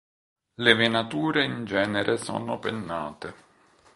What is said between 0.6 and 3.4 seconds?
Le venature in genere sono pennate.